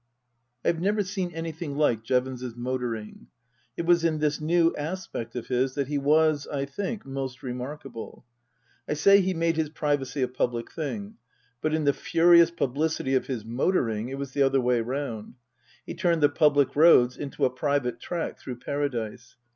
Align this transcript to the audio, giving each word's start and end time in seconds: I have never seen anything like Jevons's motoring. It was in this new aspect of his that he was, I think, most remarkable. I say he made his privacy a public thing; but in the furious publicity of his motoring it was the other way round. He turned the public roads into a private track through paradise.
I 0.65 0.69
have 0.69 0.79
never 0.81 1.03
seen 1.03 1.29
anything 1.29 1.75
like 1.77 2.01
Jevons's 2.01 2.55
motoring. 2.55 3.27
It 3.77 3.85
was 3.85 4.03
in 4.03 4.17
this 4.17 4.41
new 4.41 4.75
aspect 4.75 5.35
of 5.35 5.45
his 5.45 5.75
that 5.75 5.89
he 5.89 5.99
was, 5.99 6.47
I 6.47 6.65
think, 6.65 7.05
most 7.05 7.43
remarkable. 7.43 8.25
I 8.89 8.93
say 8.95 9.21
he 9.21 9.35
made 9.35 9.57
his 9.57 9.69
privacy 9.69 10.23
a 10.23 10.27
public 10.27 10.71
thing; 10.71 11.17
but 11.61 11.75
in 11.75 11.83
the 11.83 11.93
furious 11.93 12.49
publicity 12.49 13.13
of 13.13 13.27
his 13.27 13.45
motoring 13.45 14.09
it 14.09 14.17
was 14.17 14.31
the 14.31 14.41
other 14.41 14.59
way 14.59 14.81
round. 14.81 15.35
He 15.85 15.93
turned 15.93 16.23
the 16.23 16.29
public 16.29 16.75
roads 16.75 17.15
into 17.15 17.45
a 17.45 17.51
private 17.51 17.99
track 17.99 18.39
through 18.39 18.55
paradise. 18.55 19.35